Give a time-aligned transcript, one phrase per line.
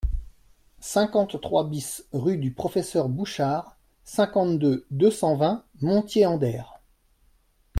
[0.79, 6.79] cinquante-trois BIS rue du Professeur Bouchard, cinquante-deux, deux cent vingt, Montier-en-Der